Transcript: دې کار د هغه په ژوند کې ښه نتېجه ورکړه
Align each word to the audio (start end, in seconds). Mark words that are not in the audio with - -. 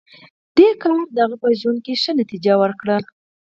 دې 0.57 0.69
کار 0.81 0.99
د 1.15 1.17
هغه 1.25 1.35
په 1.43 1.49
ژوند 1.59 1.79
کې 1.85 1.93
ښه 2.01 2.11
نتېجه 2.21 2.53
ورکړه 2.61 2.95